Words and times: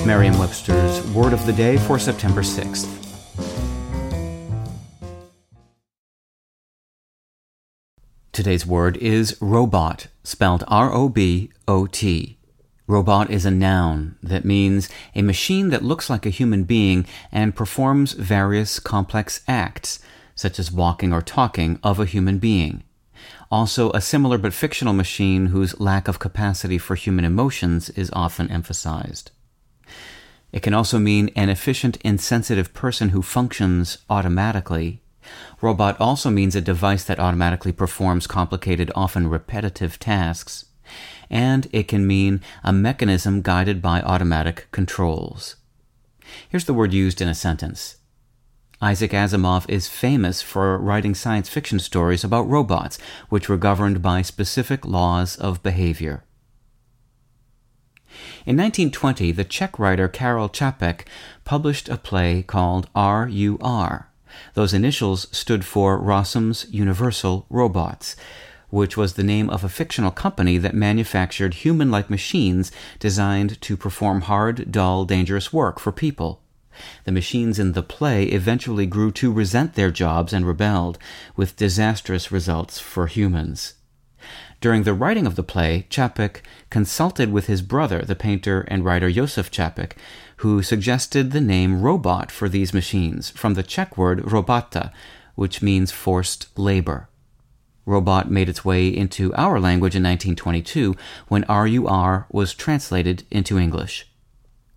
It's 0.00 0.06
Merriam-Webster's 0.06 1.06
Word 1.08 1.34
of 1.34 1.44
the 1.44 1.52
Day 1.52 1.76
for 1.76 1.98
September 1.98 2.40
6th. 2.40 2.88
Today's 8.32 8.64
word 8.64 8.96
is 8.96 9.36
robot, 9.42 10.06
spelled 10.24 10.64
R-O-B-O-T. 10.66 12.38
Robot 12.86 13.30
is 13.30 13.44
a 13.44 13.50
noun 13.50 14.16
that 14.22 14.46
means 14.46 14.88
a 15.14 15.20
machine 15.20 15.68
that 15.68 15.84
looks 15.84 16.08
like 16.08 16.24
a 16.24 16.30
human 16.30 16.64
being 16.64 17.04
and 17.30 17.54
performs 17.54 18.14
various 18.14 18.80
complex 18.80 19.42
acts, 19.46 19.98
such 20.34 20.58
as 20.58 20.72
walking 20.72 21.12
or 21.12 21.20
talking, 21.20 21.78
of 21.82 22.00
a 22.00 22.06
human 22.06 22.38
being. 22.38 22.84
Also, 23.50 23.90
a 23.90 24.00
similar 24.00 24.38
but 24.38 24.54
fictional 24.54 24.94
machine 24.94 25.48
whose 25.48 25.78
lack 25.78 26.08
of 26.08 26.18
capacity 26.18 26.78
for 26.78 26.94
human 26.94 27.26
emotions 27.26 27.90
is 27.90 28.08
often 28.14 28.50
emphasized. 28.50 29.30
It 30.52 30.62
can 30.62 30.74
also 30.74 30.98
mean 30.98 31.30
an 31.36 31.48
efficient, 31.48 31.96
insensitive 31.98 32.74
person 32.74 33.10
who 33.10 33.22
functions 33.22 33.98
automatically. 34.08 35.02
Robot 35.60 36.00
also 36.00 36.30
means 36.30 36.56
a 36.56 36.60
device 36.60 37.04
that 37.04 37.20
automatically 37.20 37.72
performs 37.72 38.26
complicated, 38.26 38.90
often 38.94 39.28
repetitive 39.28 39.98
tasks. 39.98 40.64
And 41.28 41.68
it 41.72 41.86
can 41.86 42.06
mean 42.06 42.40
a 42.64 42.72
mechanism 42.72 43.42
guided 43.42 43.80
by 43.80 44.00
automatic 44.00 44.66
controls. 44.72 45.56
Here's 46.48 46.64
the 46.64 46.74
word 46.74 46.92
used 46.92 47.20
in 47.20 47.28
a 47.28 47.34
sentence. 47.34 47.96
Isaac 48.82 49.10
Asimov 49.10 49.68
is 49.68 49.88
famous 49.88 50.40
for 50.40 50.78
writing 50.78 51.14
science 51.14 51.50
fiction 51.50 51.78
stories 51.78 52.24
about 52.24 52.48
robots, 52.48 52.98
which 53.28 53.48
were 53.48 53.58
governed 53.58 54.00
by 54.00 54.22
specific 54.22 54.86
laws 54.86 55.36
of 55.36 55.62
behavior. 55.62 56.24
In 58.46 58.56
1920, 58.56 59.32
the 59.32 59.44
Czech 59.44 59.78
writer 59.78 60.08
Karel 60.08 60.48
Čapek 60.48 61.06
published 61.44 61.88
a 61.88 61.96
play 61.96 62.42
called 62.42 62.88
RUR. 62.94 64.08
Those 64.54 64.74
initials 64.74 65.26
stood 65.32 65.64
for 65.64 65.98
Rossum's 65.98 66.66
Universal 66.70 67.46
Robots, 67.50 68.16
which 68.68 68.96
was 68.96 69.14
the 69.14 69.24
name 69.24 69.50
of 69.50 69.64
a 69.64 69.68
fictional 69.68 70.10
company 70.10 70.56
that 70.58 70.74
manufactured 70.74 71.54
human 71.54 71.90
like 71.90 72.08
machines 72.08 72.70
designed 72.98 73.60
to 73.62 73.76
perform 73.76 74.22
hard, 74.22 74.70
dull, 74.70 75.04
dangerous 75.04 75.52
work 75.52 75.78
for 75.78 75.92
people. 75.92 76.42
The 77.04 77.12
machines 77.12 77.58
in 77.58 77.72
the 77.72 77.82
play 77.82 78.24
eventually 78.26 78.86
grew 78.86 79.10
to 79.12 79.32
resent 79.32 79.74
their 79.74 79.90
jobs 79.90 80.32
and 80.32 80.46
rebelled, 80.46 80.98
with 81.36 81.56
disastrous 81.56 82.32
results 82.32 82.78
for 82.78 83.06
humans. 83.06 83.74
During 84.60 84.82
the 84.82 84.94
writing 84.94 85.26
of 85.26 85.36
the 85.36 85.42
play, 85.42 85.86
Čapek 85.90 86.42
consulted 86.68 87.32
with 87.32 87.46
his 87.46 87.62
brother, 87.62 88.02
the 88.02 88.14
painter 88.14 88.62
and 88.68 88.84
writer 88.84 89.10
Josef 89.10 89.50
Čapek, 89.50 89.92
who 90.38 90.62
suggested 90.62 91.30
the 91.30 91.40
name 91.40 91.80
robot 91.80 92.30
for 92.30 92.48
these 92.48 92.74
machines 92.74 93.30
from 93.30 93.54
the 93.54 93.62
Czech 93.62 93.96
word 93.96 94.20
robota, 94.20 94.92
which 95.34 95.62
means 95.62 95.92
forced 95.92 96.46
labor. 96.58 97.08
Robot 97.86 98.30
made 98.30 98.48
its 98.48 98.64
way 98.64 98.88
into 98.88 99.34
our 99.34 99.58
language 99.58 99.96
in 99.96 100.02
1922 100.02 100.94
when 101.28 101.44
RUR 101.48 102.26
was 102.30 102.54
translated 102.54 103.24
into 103.30 103.58
English. 103.58 104.06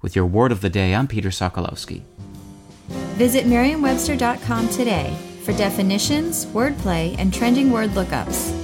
With 0.00 0.16
your 0.16 0.26
word 0.26 0.52
of 0.52 0.60
the 0.60 0.70
day, 0.70 0.94
I'm 0.94 1.08
Peter 1.08 1.30
Sokolowski. 1.30 2.02
Visit 3.18 3.46
Merriam-Webster.com 3.46 4.68
today 4.68 5.16
for 5.42 5.52
definitions, 5.52 6.46
wordplay, 6.46 7.16
and 7.18 7.32
trending 7.32 7.70
word 7.70 7.90
lookups. 7.90 8.61